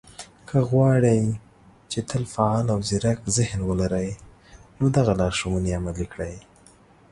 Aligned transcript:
که 0.47 0.57
غواړئ، 0.69 1.21
چې 1.91 1.99
تل 2.09 2.23
فعال 2.33 2.65
او 2.73 2.79
ځيرک 2.89 3.19
ذهن 3.37 3.59
ولرئ، 3.69 4.09
نو 4.79 4.85
دغه 4.97 5.13
لارښوونې 5.19 5.71
عملي 5.79 6.07
کړئ 6.13 6.35